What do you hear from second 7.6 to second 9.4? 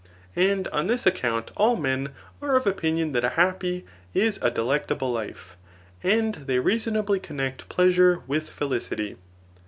pleasure with felicity.